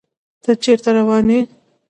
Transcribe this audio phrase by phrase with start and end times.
[0.43, 1.39] ته چيرته روان يې